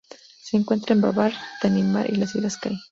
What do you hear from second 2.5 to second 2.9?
Kai.